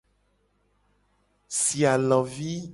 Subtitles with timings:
[1.57, 2.69] Si alovi.